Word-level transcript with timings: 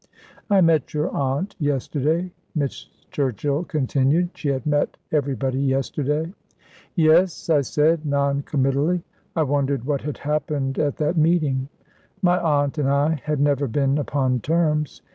"I 0.49 0.61
met 0.61 0.95
your 0.95 1.11
aunt 1.11 1.55
yesterday," 1.59 2.31
Miss 2.55 2.85
Churchill 3.11 3.63
continued. 3.63 4.29
She 4.33 4.49
had 4.49 4.65
met 4.65 4.97
everybody 5.11 5.59
yesterday. 5.59 6.33
"Yes," 6.95 7.51
I 7.51 7.61
said, 7.61 8.03
non 8.03 8.41
committally. 8.41 9.03
I 9.35 9.43
wondered 9.43 9.83
what 9.85 10.01
had 10.01 10.17
happened 10.17 10.79
at 10.79 10.97
that 10.97 11.17
meeting. 11.17 11.69
My 12.23 12.39
aunt 12.39 12.79
and 12.79 12.89
I 12.89 13.21
had 13.25 13.39
never 13.39 13.67
been 13.67 13.99
upon 13.99 14.39
terms. 14.39 15.03